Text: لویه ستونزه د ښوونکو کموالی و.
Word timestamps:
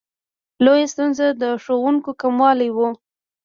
لویه 0.63 0.87
ستونزه 0.93 1.25
د 1.41 1.43
ښوونکو 1.63 2.11
کموالی 2.21 2.69
و. 2.73 2.77